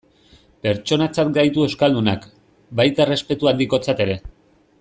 [0.67, 2.27] Pertsonatzat gaitu euskaldunak,
[2.81, 4.21] baita errespetu handikotzat ere.